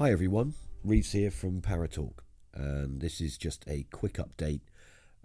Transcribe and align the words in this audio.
Hi 0.00 0.12
everyone, 0.12 0.54
Reeves 0.82 1.12
here 1.12 1.30
from 1.30 1.60
Paratalk, 1.60 2.20
and 2.54 3.02
this 3.02 3.20
is 3.20 3.36
just 3.36 3.66
a 3.68 3.84
quick 3.92 4.14
update 4.14 4.62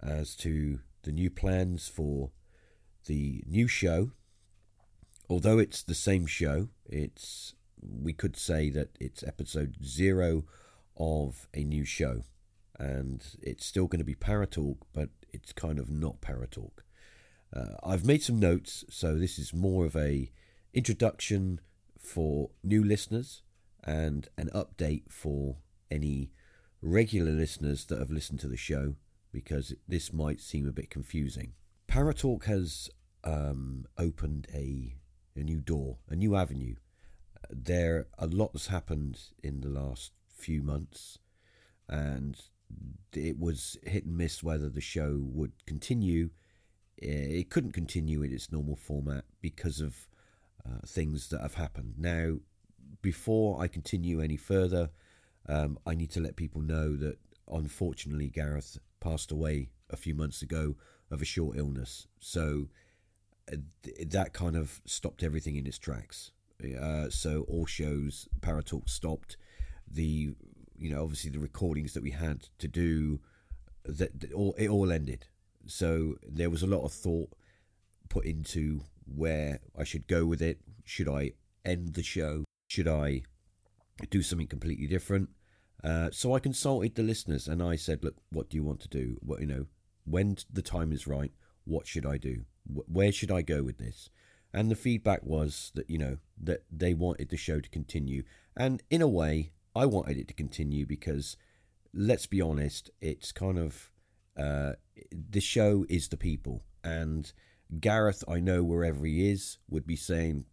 as 0.02 0.36
to 0.36 0.80
the 1.02 1.12
new 1.12 1.30
plans 1.30 1.88
for 1.88 2.32
the 3.06 3.42
new 3.46 3.68
show. 3.68 4.10
Although 5.30 5.58
it's 5.58 5.82
the 5.82 5.94
same 5.94 6.26
show, 6.26 6.68
it's 6.84 7.54
we 7.80 8.12
could 8.12 8.36
say 8.36 8.68
that 8.68 8.90
it's 9.00 9.22
episode 9.22 9.76
zero 9.82 10.44
of 10.98 11.48
a 11.54 11.64
new 11.64 11.86
show, 11.86 12.24
and 12.78 13.24
it's 13.40 13.64
still 13.64 13.86
going 13.86 14.00
to 14.00 14.04
be 14.04 14.14
Paratalk, 14.14 14.76
but 14.92 15.08
it's 15.32 15.54
kind 15.54 15.78
of 15.78 15.88
not 15.88 16.20
Paratalk. 16.20 16.82
Uh, 17.50 17.76
I've 17.82 18.04
made 18.04 18.22
some 18.22 18.38
notes, 18.38 18.84
so 18.90 19.16
this 19.16 19.38
is 19.38 19.54
more 19.54 19.86
of 19.86 19.96
a 19.96 20.30
introduction 20.74 21.62
for 21.98 22.50
new 22.62 22.84
listeners 22.84 23.40
and 23.86 24.28
an 24.36 24.50
update 24.52 25.04
for 25.08 25.56
any 25.90 26.30
regular 26.82 27.30
listeners 27.30 27.84
that 27.86 27.98
have 27.98 28.10
listened 28.10 28.40
to 28.40 28.48
the 28.48 28.56
show 28.56 28.96
because 29.32 29.72
this 29.86 30.12
might 30.12 30.40
seem 30.40 30.68
a 30.68 30.72
bit 30.72 30.90
confusing. 30.90 31.52
Paratalk 31.88 32.44
has 32.44 32.90
um, 33.22 33.86
opened 33.96 34.48
a, 34.52 34.96
a 35.36 35.40
new 35.40 35.60
door, 35.60 35.98
a 36.10 36.16
new 36.16 36.34
avenue. 36.34 36.74
There, 37.48 38.08
a 38.18 38.26
lot 38.26 38.52
has 38.52 38.66
happened 38.66 39.20
in 39.42 39.60
the 39.60 39.68
last 39.68 40.12
few 40.34 40.62
months, 40.62 41.18
and 41.88 42.40
it 43.12 43.38
was 43.38 43.76
hit 43.84 44.04
and 44.04 44.16
miss 44.16 44.42
whether 44.42 44.68
the 44.68 44.80
show 44.80 45.20
would 45.20 45.52
continue. 45.66 46.30
It 46.98 47.50
couldn't 47.50 47.72
continue 47.72 48.22
in 48.22 48.32
its 48.32 48.50
normal 48.50 48.74
format 48.74 49.24
because 49.40 49.80
of 49.80 50.08
uh, 50.64 50.86
things 50.86 51.28
that 51.28 51.40
have 51.40 51.54
happened. 51.54 51.94
Now, 51.98 52.38
before 53.02 53.60
I 53.60 53.68
continue 53.68 54.20
any 54.20 54.36
further, 54.36 54.90
um, 55.48 55.78
I 55.86 55.94
need 55.94 56.10
to 56.12 56.20
let 56.20 56.36
people 56.36 56.60
know 56.60 56.96
that 56.96 57.18
unfortunately 57.50 58.28
Gareth 58.28 58.78
passed 59.00 59.30
away 59.30 59.70
a 59.90 59.96
few 59.96 60.14
months 60.14 60.42
ago 60.42 60.76
of 61.10 61.22
a 61.22 61.24
short 61.24 61.56
illness. 61.56 62.06
So 62.18 62.68
uh, 63.52 63.56
th- 63.82 64.08
that 64.10 64.32
kind 64.32 64.56
of 64.56 64.80
stopped 64.84 65.22
everything 65.22 65.56
in 65.56 65.66
its 65.66 65.78
tracks. 65.78 66.32
Uh, 66.62 67.10
so 67.10 67.44
all 67.48 67.66
shows, 67.66 68.28
Paratalk 68.40 68.88
stopped. 68.88 69.36
The 69.88 70.34
you 70.78 70.90
know 70.90 71.02
obviously 71.02 71.30
the 71.30 71.38
recordings 71.38 71.94
that 71.94 72.02
we 72.02 72.10
had 72.10 72.48
to 72.58 72.68
do 72.68 73.20
that, 73.84 74.18
that 74.20 74.32
all 74.32 74.54
it 74.58 74.68
all 74.68 74.90
ended. 74.90 75.26
So 75.66 76.16
there 76.26 76.50
was 76.50 76.62
a 76.62 76.66
lot 76.66 76.84
of 76.84 76.92
thought 76.92 77.30
put 78.08 78.24
into 78.24 78.80
where 79.04 79.60
I 79.78 79.84
should 79.84 80.06
go 80.06 80.24
with 80.26 80.42
it. 80.42 80.58
Should 80.84 81.08
I 81.08 81.32
end 81.64 81.94
the 81.94 82.02
show? 82.02 82.45
Should 82.66 82.88
I 82.88 83.22
do 84.10 84.22
something 84.22 84.46
completely 84.46 84.86
different? 84.86 85.30
Uh, 85.82 86.10
so 86.10 86.34
I 86.34 86.40
consulted 86.40 86.94
the 86.94 87.02
listeners 87.02 87.46
and 87.48 87.62
I 87.62 87.76
said, 87.76 88.02
look, 88.02 88.16
what 88.30 88.50
do 88.50 88.56
you 88.56 88.64
want 88.64 88.80
to 88.80 88.88
do? 88.88 89.18
What 89.20 89.40
you 89.40 89.46
know, 89.46 89.66
when 90.04 90.36
the 90.52 90.62
time 90.62 90.92
is 90.92 91.06
right, 91.06 91.32
what 91.64 91.86
should 91.86 92.06
I 92.06 92.16
do? 92.16 92.44
Where 92.66 93.12
should 93.12 93.30
I 93.30 93.42
go 93.42 93.62
with 93.62 93.78
this? 93.78 94.10
And 94.52 94.70
the 94.70 94.76
feedback 94.76 95.22
was 95.22 95.70
that 95.74 95.90
you 95.90 95.98
know 95.98 96.16
that 96.42 96.64
they 96.70 96.94
wanted 96.94 97.28
the 97.28 97.36
show 97.36 97.60
to 97.60 97.68
continue, 97.68 98.22
and 98.56 98.82
in 98.90 99.02
a 99.02 99.08
way, 99.08 99.52
I 99.74 99.84
wanted 99.84 100.16
it 100.16 100.28
to 100.28 100.34
continue 100.34 100.86
because, 100.86 101.36
let's 101.92 102.26
be 102.26 102.40
honest, 102.40 102.90
it's 103.00 103.32
kind 103.32 103.58
of 103.58 103.90
uh, 104.36 104.72
the 105.12 105.40
show 105.40 105.84
is 105.90 106.08
the 106.08 106.16
people, 106.16 106.62
and 106.82 107.30
Gareth, 107.80 108.24
I 108.28 108.40
know 108.40 108.62
wherever 108.62 109.04
he 109.04 109.30
is, 109.30 109.58
would 109.68 109.86
be 109.86 109.96
saying, 109.96 110.46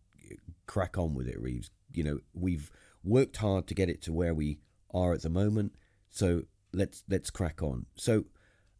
"Crack 0.66 0.98
on 0.98 1.14
with 1.14 1.28
it, 1.28 1.40
Reeves." 1.40 1.70
You 1.94 2.04
know, 2.04 2.20
we've 2.34 2.72
worked 3.04 3.38
hard 3.38 3.68
to 3.68 3.74
get 3.74 3.90
it 3.90 4.02
to 4.04 4.14
where 4.14 4.34
we 4.34 4.60
are 4.94 5.14
at 5.14 5.22
the 5.22 5.30
moment, 5.30 5.74
so 6.10 6.44
let's 6.72 7.04
let's 7.10 7.30
crack 7.30 7.62
on. 7.62 7.86
So 7.96 8.26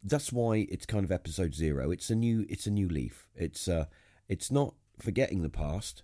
that's 0.02 0.32
why 0.32 0.66
it's 0.70 0.86
kind 0.86 1.04
of 1.04 1.12
episode 1.12 1.54
zero. 1.54 1.90
It's 1.90 2.10
a 2.10 2.14
new 2.14 2.46
it's 2.48 2.66
a 2.66 2.70
new 2.70 2.88
leaf. 2.88 3.28
It's 3.34 3.68
uh 3.68 3.86
it's 4.28 4.50
not 4.50 4.74
forgetting 4.98 5.42
the 5.42 5.48
past, 5.48 6.02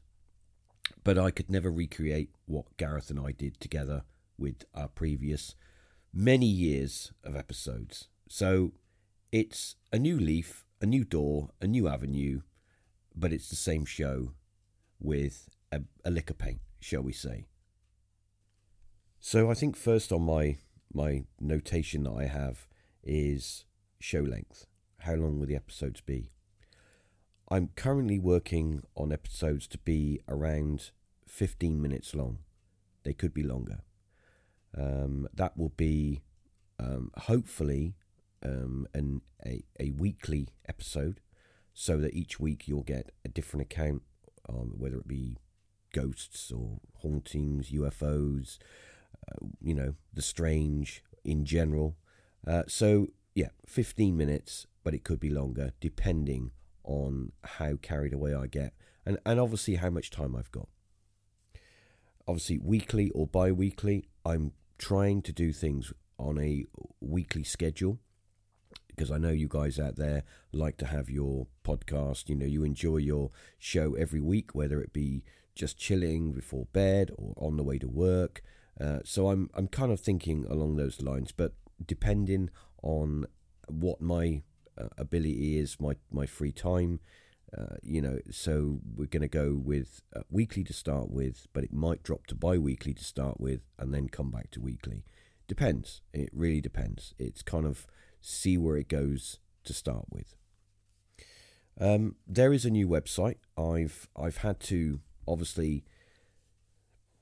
but 1.04 1.18
I 1.18 1.30
could 1.30 1.50
never 1.50 1.70
recreate 1.70 2.30
what 2.46 2.76
Gareth 2.76 3.10
and 3.10 3.20
I 3.20 3.32
did 3.32 3.60
together 3.60 4.04
with 4.38 4.64
our 4.74 4.88
previous 4.88 5.54
many 6.12 6.46
years 6.46 7.12
of 7.22 7.36
episodes. 7.36 8.08
So 8.28 8.72
it's 9.32 9.76
a 9.92 9.98
new 9.98 10.18
leaf, 10.18 10.64
a 10.80 10.86
new 10.86 11.04
door, 11.04 11.50
a 11.60 11.66
new 11.66 11.88
avenue, 11.88 12.40
but 13.14 13.32
it's 13.32 13.48
the 13.48 13.56
same 13.56 13.84
show 13.84 14.32
with 14.98 15.48
a, 15.70 15.82
a 16.04 16.10
lick 16.10 16.30
of 16.30 16.38
paint, 16.38 16.60
shall 16.80 17.02
we 17.02 17.12
say. 17.12 17.46
So 19.20 19.50
I 19.50 19.54
think 19.54 19.76
first 19.76 20.12
on 20.12 20.22
my 20.22 20.56
my 20.92 21.24
notation 21.38 22.02
that 22.04 22.12
I 22.12 22.24
have 22.24 22.66
is 23.04 23.64
show 24.00 24.20
length. 24.20 24.66
How 25.00 25.14
long 25.14 25.38
will 25.38 25.46
the 25.46 25.56
episodes 25.56 26.00
be? 26.00 26.32
I'm 27.48 27.70
currently 27.76 28.18
working 28.18 28.82
on 28.96 29.12
episodes 29.12 29.66
to 29.68 29.78
be 29.78 30.20
around 30.28 30.90
15 31.26 31.80
minutes 31.80 32.14
long. 32.14 32.38
They 33.04 33.12
could 33.12 33.32
be 33.32 33.42
longer. 33.42 33.80
Um, 34.76 35.28
that 35.34 35.56
will 35.56 35.72
be 35.76 36.22
um, 36.78 37.10
hopefully 37.16 37.94
um, 38.44 38.86
an, 38.94 39.22
a, 39.44 39.64
a 39.78 39.90
weekly 39.90 40.48
episode 40.68 41.20
so 41.74 41.98
that 41.98 42.14
each 42.14 42.38
week 42.38 42.66
you'll 42.66 42.82
get 42.82 43.10
a 43.24 43.28
different 43.28 43.62
account, 43.62 44.02
um, 44.48 44.74
whether 44.78 44.98
it 44.98 45.08
be 45.08 45.38
ghosts 45.92 46.50
or 46.50 46.80
hauntings, 47.02 47.70
UFOs, 47.70 48.58
uh, 49.28 49.46
you 49.60 49.74
know, 49.74 49.94
the 50.12 50.22
strange 50.22 51.02
in 51.24 51.44
general. 51.44 51.96
Uh, 52.46 52.62
so, 52.66 53.08
yeah, 53.34 53.48
15 53.66 54.16
minutes, 54.16 54.66
but 54.82 54.94
it 54.94 55.04
could 55.04 55.20
be 55.20 55.30
longer 55.30 55.72
depending 55.80 56.52
on 56.84 57.32
how 57.44 57.76
carried 57.76 58.12
away 58.12 58.34
I 58.34 58.46
get 58.46 58.72
and, 59.04 59.18
and 59.24 59.40
obviously 59.40 59.76
how 59.76 59.90
much 59.90 60.10
time 60.10 60.36
I've 60.36 60.52
got. 60.52 60.68
Obviously, 62.26 62.58
weekly 62.58 63.10
or 63.10 63.26
bi 63.26 63.50
weekly, 63.50 64.08
I'm 64.24 64.52
trying 64.78 65.22
to 65.22 65.32
do 65.32 65.52
things 65.52 65.92
on 66.18 66.38
a 66.38 66.64
weekly 67.00 67.42
schedule 67.44 67.98
because 68.88 69.10
I 69.10 69.18
know 69.18 69.30
you 69.30 69.48
guys 69.48 69.78
out 69.78 69.96
there 69.96 70.24
like 70.52 70.76
to 70.78 70.86
have 70.86 71.08
your 71.08 71.46
podcast. 71.64 72.28
You 72.28 72.36
know, 72.36 72.46
you 72.46 72.62
enjoy 72.62 72.98
your 72.98 73.30
show 73.58 73.94
every 73.94 74.20
week, 74.20 74.54
whether 74.54 74.80
it 74.80 74.92
be 74.92 75.24
just 75.54 75.78
chilling 75.78 76.32
before 76.32 76.66
bed 76.72 77.10
or 77.16 77.34
on 77.36 77.56
the 77.56 77.64
way 77.64 77.78
to 77.78 77.88
work. 77.88 78.42
Uh, 78.80 79.00
so 79.04 79.28
I'm 79.28 79.50
I'm 79.54 79.68
kind 79.68 79.92
of 79.92 80.00
thinking 80.00 80.46
along 80.48 80.76
those 80.76 81.02
lines, 81.02 81.32
but 81.32 81.52
depending 81.84 82.50
on 82.82 83.26
what 83.68 84.00
my 84.00 84.42
uh, 84.78 84.88
ability 84.96 85.58
is, 85.58 85.78
my 85.78 85.96
my 86.10 86.26
free 86.26 86.52
time, 86.52 87.00
uh, 87.56 87.76
you 87.82 88.00
know, 88.00 88.18
so 88.30 88.80
we're 88.94 89.06
going 89.06 89.22
to 89.22 89.28
go 89.28 89.60
with 89.62 90.02
uh, 90.14 90.20
weekly 90.30 90.64
to 90.64 90.72
start 90.72 91.10
with, 91.10 91.46
but 91.52 91.64
it 91.64 91.72
might 91.72 92.02
drop 92.02 92.26
to 92.26 92.34
bi-weekly 92.34 92.94
to 92.94 93.04
start 93.04 93.40
with, 93.40 93.60
and 93.78 93.92
then 93.92 94.08
come 94.08 94.30
back 94.30 94.50
to 94.52 94.60
weekly. 94.60 95.04
Depends. 95.48 96.00
It 96.12 96.30
really 96.32 96.60
depends. 96.60 97.12
It's 97.18 97.42
kind 97.42 97.66
of 97.66 97.86
see 98.20 98.56
where 98.56 98.76
it 98.76 98.88
goes 98.88 99.40
to 99.64 99.72
start 99.72 100.06
with. 100.10 100.36
Um, 101.80 102.16
there 102.26 102.52
is 102.52 102.64
a 102.64 102.70
new 102.70 102.86
website. 102.88 103.38
I've 103.58 104.08
I've 104.16 104.38
had 104.38 104.60
to 104.60 105.00
obviously 105.26 105.84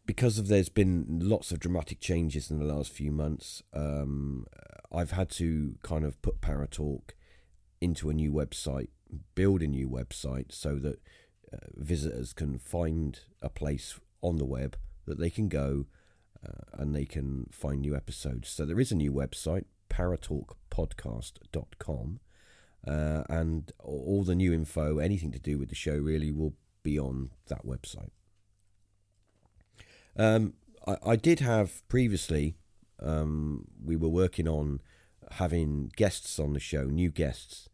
because 0.09 0.37
of 0.39 0.49
there's 0.49 0.71
been 0.71 1.21
lots 1.23 1.53
of 1.53 1.61
dramatic 1.61 2.01
changes 2.01 2.51
in 2.51 2.59
the 2.59 2.65
last 2.65 2.91
few 2.91 3.13
months. 3.13 3.63
Um, 3.75 4.47
I've 4.91 5.11
had 5.11 5.29
to 5.33 5.77
kind 5.83 6.03
of 6.03 6.23
put 6.23 6.41
Paratalk 6.41 7.11
into 7.79 8.09
a 8.09 8.15
new 8.15 8.33
website, 8.33 8.89
build 9.35 9.61
a 9.61 9.67
new 9.67 9.87
website 9.87 10.51
so 10.51 10.77
that 10.77 11.03
uh, 11.53 11.59
visitors 11.75 12.33
can 12.33 12.59
find 12.59 13.21
a 13.43 13.51
place 13.51 14.01
on 14.23 14.39
the 14.39 14.47
web 14.47 14.79
that 15.05 15.19
they 15.19 15.29
can 15.29 15.49
go 15.49 15.85
uh, 16.47 16.63
and 16.73 16.95
they 16.95 17.05
can 17.05 17.51
find 17.53 17.81
new 17.81 17.95
episodes. 17.95 18.49
So 18.49 18.65
there 18.65 18.81
is 18.81 18.91
a 18.91 18.97
new 18.97 19.13
website, 19.13 19.67
paratalkpodcast.com, 19.91 22.21
uh, 22.87 23.25
and 23.29 23.73
all 23.79 24.25
the 24.25 24.35
new 24.35 24.55
info, 24.55 24.99
anything 24.99 25.33
to 25.33 25.39
do 25.39 25.59
with 25.59 25.69
the 25.69 25.75
show, 25.75 25.97
really 25.97 26.33
will 26.33 26.55
be 26.83 26.99
on 26.99 27.31
that 27.49 27.67
website. 27.67 28.11
Um, 30.17 30.55
I, 30.87 30.97
I, 31.07 31.17
did 31.17 31.41
have 31.41 31.87
previously, 31.89 32.57
um, 33.01 33.67
we 33.85 33.97
were 33.97 34.09
working 34.09 34.49
on 34.49 34.81
having 35.33 35.93
guests 35.97 36.39
on 36.39 36.55
the 36.55 36.61
show, 36.61 36.85
new 36.85 37.11
guests. 37.11 37.69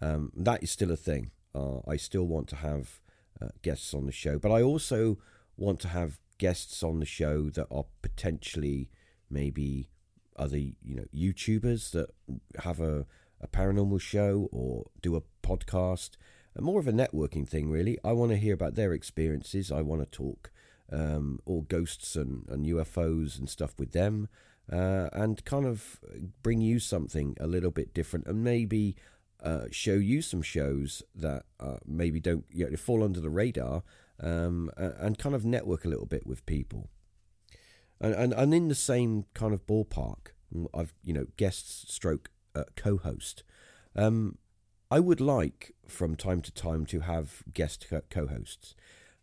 Um, 0.00 0.32
that 0.34 0.62
is 0.62 0.70
still 0.70 0.90
a 0.90 0.96
thing. 0.96 1.30
Uh, 1.54 1.80
I 1.86 1.96
still 1.96 2.26
want 2.26 2.48
to 2.48 2.56
have 2.56 3.00
uh, 3.40 3.48
guests 3.62 3.92
on 3.92 4.06
the 4.06 4.12
show, 4.12 4.38
but 4.38 4.50
I 4.50 4.62
also 4.62 5.18
want 5.56 5.80
to 5.80 5.88
have 5.88 6.18
guests 6.38 6.82
on 6.82 7.00
the 7.00 7.06
show 7.06 7.50
that 7.50 7.66
are 7.70 7.84
potentially 8.00 8.88
maybe 9.28 9.90
other 10.36 10.56
you 10.56 10.96
know 10.96 11.04
YouTubers 11.14 11.90
that 11.92 12.08
have 12.64 12.80
a, 12.80 13.06
a 13.40 13.48
paranormal 13.48 14.00
show 14.00 14.48
or 14.50 14.86
do 15.02 15.16
a 15.16 15.22
podcast, 15.46 16.10
more 16.58 16.80
of 16.80 16.88
a 16.88 16.92
networking 16.92 17.48
thing 17.48 17.70
really. 17.70 17.98
I 18.04 18.12
want 18.12 18.30
to 18.32 18.36
hear 18.36 18.54
about 18.54 18.74
their 18.74 18.92
experiences. 18.92 19.70
I 19.70 19.82
want 19.82 20.02
to 20.02 20.06
talk 20.06 20.50
um, 20.92 21.40
all 21.46 21.62
ghosts 21.62 22.16
and, 22.16 22.44
and 22.48 22.66
UFOs 22.66 23.38
and 23.38 23.48
stuff 23.48 23.74
with 23.78 23.92
them, 23.92 24.28
uh, 24.70 25.08
and 25.12 25.44
kind 25.44 25.66
of 25.66 26.00
bring 26.42 26.60
you 26.60 26.78
something 26.78 27.36
a 27.40 27.46
little 27.46 27.70
bit 27.70 27.94
different, 27.94 28.26
and 28.26 28.42
maybe 28.42 28.96
uh, 29.42 29.66
show 29.70 29.94
you 29.94 30.22
some 30.22 30.42
shows 30.42 31.02
that 31.14 31.44
uh, 31.58 31.76
maybe 31.86 32.20
don't 32.20 32.44
you 32.50 32.68
know, 32.68 32.76
fall 32.76 33.02
under 33.02 33.20
the 33.20 33.30
radar, 33.30 33.82
um, 34.20 34.70
and 34.76 35.18
kind 35.18 35.34
of 35.34 35.44
network 35.44 35.84
a 35.84 35.88
little 35.88 36.06
bit 36.06 36.26
with 36.26 36.44
people. 36.46 36.90
And, 38.00 38.14
and, 38.14 38.32
and 38.32 38.54
in 38.54 38.68
the 38.68 38.74
same 38.74 39.26
kind 39.34 39.52
of 39.52 39.66
ballpark, 39.66 40.32
I've 40.74 40.92
you 41.04 41.12
know 41.12 41.26
guest 41.36 41.90
stroke 41.92 42.30
uh, 42.54 42.64
co-host. 42.76 43.44
Um, 43.96 44.38
I 44.90 44.98
would 44.98 45.20
like 45.20 45.74
from 45.86 46.16
time 46.16 46.42
to 46.42 46.52
time 46.52 46.84
to 46.86 47.00
have 47.00 47.44
guest 47.52 47.86
co-hosts. 48.10 48.74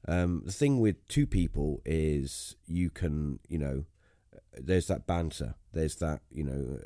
Um, 0.07 0.43
the 0.45 0.51
thing 0.53 0.79
with 0.79 1.05
two 1.07 1.27
people 1.27 1.81
is 1.85 2.55
you 2.65 2.89
can, 2.89 3.39
you 3.49 3.57
know, 3.57 3.85
there's 4.53 4.87
that 4.87 5.05
banter, 5.05 5.55
there's 5.73 5.97
that, 5.97 6.21
you 6.29 6.43
know, 6.43 6.79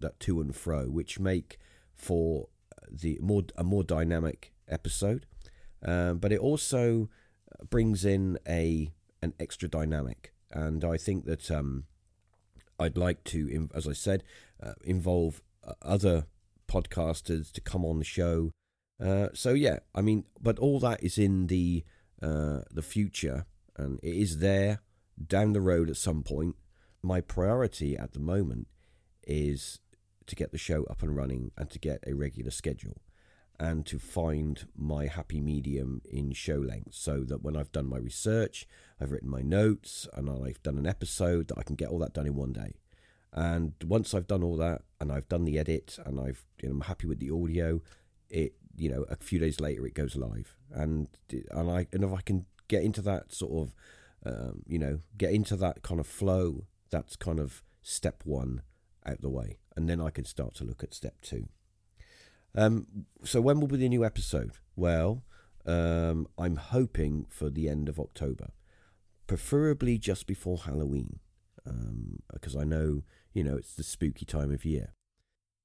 that 0.00 0.18
to 0.20 0.40
and 0.40 0.54
fro, 0.54 0.86
which 0.86 1.20
make 1.20 1.58
for 1.94 2.48
the 2.90 3.18
more 3.22 3.44
a 3.56 3.62
more 3.62 3.84
dynamic 3.84 4.52
episode. 4.68 5.26
Um, 5.84 6.18
but 6.18 6.32
it 6.32 6.40
also 6.40 7.08
brings 7.70 8.04
in 8.04 8.38
a 8.48 8.92
an 9.22 9.34
extra 9.38 9.68
dynamic, 9.68 10.32
and 10.50 10.84
I 10.84 10.96
think 10.96 11.24
that 11.26 11.50
um, 11.50 11.84
I'd 12.78 12.98
like 12.98 13.22
to, 13.24 13.68
as 13.74 13.86
I 13.86 13.92
said, 13.92 14.24
uh, 14.62 14.74
involve 14.82 15.40
uh, 15.66 15.74
other 15.82 16.26
podcasters 16.66 17.52
to 17.52 17.60
come 17.60 17.84
on 17.84 17.98
the 17.98 18.04
show. 18.04 18.50
Uh, 19.02 19.28
so 19.34 19.50
yeah, 19.50 19.80
I 19.94 20.00
mean, 20.00 20.24
but 20.40 20.58
all 20.58 20.78
that 20.80 21.02
is 21.02 21.18
in 21.18 21.48
the 21.48 21.84
uh, 22.22 22.60
the 22.70 22.82
future, 22.82 23.46
and 23.76 23.98
it 24.02 24.14
is 24.14 24.38
there 24.38 24.80
down 25.26 25.52
the 25.52 25.60
road 25.60 25.90
at 25.90 25.96
some 25.96 26.22
point. 26.22 26.56
My 27.02 27.20
priority 27.20 27.96
at 27.96 28.12
the 28.12 28.20
moment 28.20 28.68
is 29.26 29.80
to 30.26 30.34
get 30.34 30.52
the 30.52 30.58
show 30.58 30.84
up 30.84 31.02
and 31.02 31.14
running 31.14 31.50
and 31.56 31.70
to 31.70 31.78
get 31.78 32.02
a 32.06 32.14
regular 32.14 32.50
schedule 32.50 32.96
and 33.58 33.86
to 33.86 33.98
find 33.98 34.66
my 34.76 35.06
happy 35.06 35.40
medium 35.40 36.00
in 36.10 36.32
show 36.32 36.56
length 36.56 36.94
so 36.94 37.20
that 37.20 37.42
when 37.42 37.56
I've 37.56 37.72
done 37.72 37.86
my 37.86 37.98
research, 37.98 38.66
I've 39.00 39.12
written 39.12 39.30
my 39.30 39.42
notes, 39.42 40.08
and 40.12 40.28
I've 40.28 40.62
done 40.62 40.78
an 40.78 40.86
episode, 40.86 41.48
that 41.48 41.58
I 41.58 41.62
can 41.62 41.76
get 41.76 41.88
all 41.88 42.00
that 42.00 42.14
done 42.14 42.26
in 42.26 42.34
one 42.34 42.52
day. 42.52 42.74
And 43.34 43.72
once 43.84 44.14
I've 44.14 44.28
done 44.28 44.44
all 44.44 44.56
that, 44.58 44.82
and 45.00 45.10
I've 45.10 45.28
done 45.28 45.44
the 45.44 45.58
edit, 45.58 45.98
and 46.06 46.20
I've 46.20 46.44
you 46.62 46.68
know, 46.68 46.76
I'm 46.76 46.80
happy 46.82 47.08
with 47.08 47.18
the 47.18 47.30
audio, 47.30 47.82
it 48.30 48.54
you 48.76 48.88
know 48.88 49.04
a 49.10 49.16
few 49.16 49.38
days 49.38 49.60
later 49.60 49.86
it 49.86 49.94
goes 49.94 50.14
live, 50.16 50.56
and 50.72 51.08
and 51.50 51.70
I 51.70 51.86
and 51.92 52.04
if 52.04 52.12
I 52.12 52.20
can 52.20 52.46
get 52.68 52.82
into 52.84 53.02
that 53.02 53.32
sort 53.32 53.68
of 53.68 53.74
um, 54.24 54.62
you 54.68 54.78
know 54.78 55.00
get 55.18 55.32
into 55.32 55.56
that 55.56 55.82
kind 55.82 55.98
of 55.98 56.06
flow, 56.06 56.66
that's 56.90 57.16
kind 57.16 57.40
of 57.40 57.62
step 57.82 58.22
one 58.24 58.62
out 59.04 59.20
the 59.20 59.28
way, 59.28 59.58
and 59.76 59.88
then 59.88 60.00
I 60.00 60.10
can 60.10 60.24
start 60.24 60.54
to 60.54 60.64
look 60.64 60.84
at 60.84 60.94
step 60.94 61.16
two. 61.20 61.48
Um, 62.54 62.86
so 63.24 63.40
when 63.40 63.58
will 63.58 63.66
be 63.66 63.78
the 63.78 63.88
new 63.88 64.04
episode? 64.04 64.52
Well, 64.76 65.24
um, 65.66 66.28
I'm 66.38 66.56
hoping 66.56 67.26
for 67.28 67.50
the 67.50 67.68
end 67.68 67.88
of 67.88 67.98
October, 67.98 68.50
preferably 69.26 69.98
just 69.98 70.28
before 70.28 70.58
Halloween, 70.58 71.18
because 72.32 72.54
um, 72.54 72.60
I 72.60 72.64
know 72.64 73.02
you 73.34 73.44
know 73.44 73.56
it's 73.56 73.74
the 73.74 73.82
spooky 73.82 74.24
time 74.24 74.52
of 74.52 74.64
year. 74.64 74.94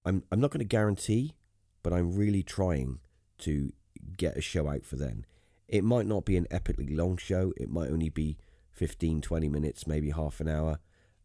I'm 0.03 0.23
I'm 0.31 0.41
not 0.41 0.51
going 0.51 0.59
to 0.59 0.65
guarantee, 0.65 1.35
but 1.83 1.93
I'm 1.93 2.13
really 2.13 2.43
trying 2.43 2.99
to 3.39 3.71
get 4.17 4.37
a 4.37 4.41
show 4.41 4.67
out 4.67 4.85
for 4.85 4.97
then. 4.97 5.25
It 5.67 5.83
might 5.83 6.07
not 6.07 6.25
be 6.25 6.35
an 6.35 6.47
epically 6.51 6.95
long 6.95 7.17
show. 7.17 7.53
It 7.55 7.69
might 7.69 7.91
only 7.91 8.09
be 8.09 8.37
15, 8.71 9.21
20 9.21 9.49
minutes, 9.49 9.85
maybe 9.85 10.09
half 10.09 10.39
an 10.39 10.49
hour. 10.49 10.79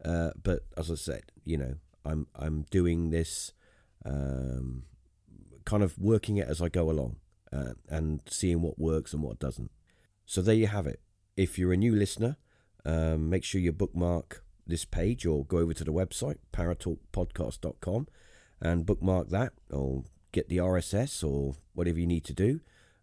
Uh, 0.05 0.31
but 0.41 0.61
as 0.77 0.91
I 0.91 0.97
said, 0.97 1.33
you 1.45 1.57
know, 1.57 1.77
I'm 2.05 2.27
I'm 2.37 2.67
doing 2.71 3.11
this 3.11 3.53
um, 4.05 4.85
kind 5.65 5.83
of 5.83 5.99
working 5.99 6.37
it 6.37 6.47
as 6.47 6.61
I 6.61 6.69
go 6.69 6.91
along 6.91 7.17
uh, 7.53 7.73
and 7.89 8.21
seeing 8.29 8.61
what 8.61 8.79
works 8.79 9.13
and 9.13 9.23
what 9.23 9.39
doesn't. 9.39 9.71
So 10.27 10.43
there 10.43 10.55
you 10.55 10.67
have 10.67 10.87
it. 10.87 11.01
If 11.37 11.59
you're 11.59 11.73
a 11.73 11.77
new 11.77 11.95
listener, 11.95 12.37
um, 12.85 13.31
make 13.31 13.45
sure 13.45 13.61
you 13.61 13.73
bookmark 13.73 14.44
this 14.67 14.85
page 14.85 15.27
or 15.27 15.45
go 15.45 15.59
over 15.59 15.75
to 15.75 15.85
the 15.85 15.93
website, 15.93 16.39
paratalkpodcast.com, 16.53 18.09
and 18.61 18.87
bookmark 18.87 19.29
that 19.29 19.53
or 19.71 20.05
get 20.33 20.49
the 20.49 20.57
RSS 20.59 21.23
or 21.27 21.57
whatever 21.75 21.99
you 21.99 22.07
need 22.07 22.25
to 22.25 22.33
do. 22.33 22.61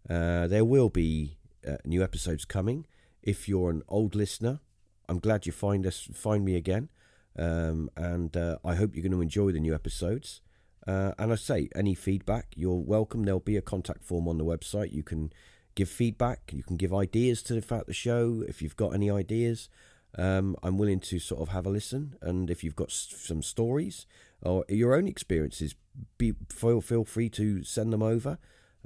Uh, 0.09 0.47
there 0.47 0.65
will 0.65 0.89
be 0.89 1.37
uh, 1.67 1.77
new 1.85 2.03
episodes 2.03 2.45
coming. 2.45 2.85
If 3.21 3.47
you're 3.47 3.69
an 3.69 3.83
old 3.87 4.15
listener, 4.15 4.59
I'm 5.07 5.19
glad 5.19 5.45
you 5.45 5.51
find 5.51 5.85
us, 5.85 6.07
find 6.13 6.43
me 6.43 6.55
again, 6.55 6.89
um, 7.37 7.89
and 7.95 8.35
uh, 8.35 8.57
I 8.65 8.75
hope 8.75 8.95
you're 8.95 9.03
going 9.03 9.11
to 9.11 9.21
enjoy 9.21 9.51
the 9.51 9.59
new 9.59 9.75
episodes. 9.75 10.41
Uh, 10.87 11.11
and 11.19 11.31
I 11.31 11.35
say, 11.35 11.69
any 11.75 11.93
feedback, 11.93 12.47
you're 12.55 12.73
welcome. 12.73 13.23
There'll 13.23 13.39
be 13.39 13.57
a 13.57 13.61
contact 13.61 14.03
form 14.03 14.27
on 14.27 14.37
the 14.37 14.45
website. 14.45 14.91
You 14.91 15.03
can 15.03 15.31
give 15.75 15.89
feedback. 15.89 16.51
You 16.51 16.63
can 16.63 16.77
give 16.77 16.93
ideas 16.93 17.43
to 17.43 17.53
the 17.53 17.61
fact 17.61 17.87
the 17.87 17.93
show. 17.93 18.43
If 18.47 18.61
you've 18.61 18.75
got 18.75 18.95
any 18.95 19.11
ideas, 19.11 19.69
um, 20.17 20.55
I'm 20.61 20.77
willing 20.77 20.99
to 21.01 21.19
sort 21.19 21.41
of 21.41 21.49
have 21.49 21.65
a 21.65 21.69
listen. 21.69 22.15
And 22.21 22.49
if 22.49 22.63
you've 22.63 22.75
got 22.75 22.91
some 22.91 23.41
stories 23.41 24.05
or 24.41 24.65
your 24.67 24.95
own 24.95 25.07
experiences, 25.07 25.75
be 26.17 26.33
feel 26.49 26.81
feel 26.81 27.05
free 27.05 27.29
to 27.29 27.63
send 27.63 27.93
them 27.93 28.03
over. 28.03 28.37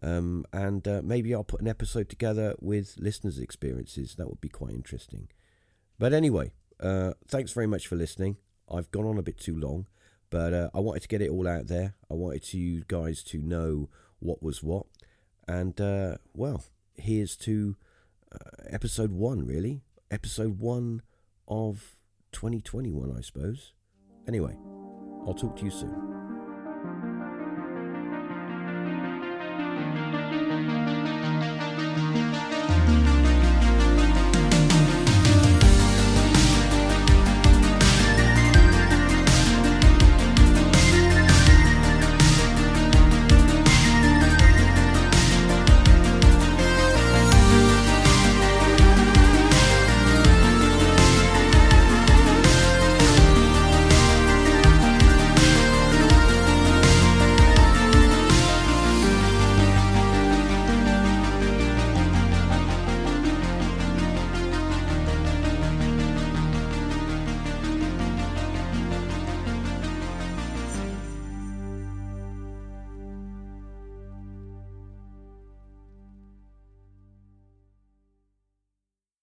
Um, 0.04 0.46
and 0.52 0.88
uh, 0.88 1.02
maybe 1.04 1.34
I'll 1.34 1.44
put 1.44 1.62
an 1.62 1.68
episode 1.68 2.10
together 2.10 2.56
with 2.60 2.96
listeners' 2.98 3.40
experiences. 3.40 4.16
That 4.16 4.28
would 4.28 4.42
be 4.42 4.50
quite 4.50 4.74
interesting. 4.74 5.30
But 5.98 6.14
anyway, 6.14 6.52
uh, 6.80 7.14
thanks 7.28 7.54
very 7.54 7.68
much 7.68 7.88
for 7.88 7.96
listening. 7.96 8.38
I've 8.70 8.92
gone 8.92 9.06
on 9.06 9.18
a 9.18 9.24
bit 9.24 9.40
too 9.40 9.56
long. 9.56 9.88
But 10.30 10.54
uh, 10.54 10.70
I 10.74 10.80
wanted 10.80 11.04
to 11.04 11.08
get 11.08 11.22
it 11.22 11.30
all 11.30 11.48
out 11.48 11.68
there. 11.68 11.96
I 12.12 12.16
wanted 12.16 12.54
you 12.54 12.84
guys 12.88 13.24
to 13.26 13.38
know 13.38 13.90
what 14.20 14.44
was 14.44 14.62
what. 14.62 14.86
And, 15.48 15.80
uh, 15.80 16.18
well, 16.34 16.66
here's 16.96 17.38
to 17.38 17.78
uh, 18.32 18.66
episode 18.68 19.12
one, 19.12 19.46
really. 19.46 19.82
Episode 20.12 20.60
one 20.60 21.04
of 21.48 21.96
2021, 22.32 23.16
I 23.18 23.22
suppose. 23.22 23.74
Anyway, 24.28 24.58
I'll 25.26 25.34
talk 25.34 25.56
to 25.58 25.66
you 25.66 25.72
soon. 25.72 26.35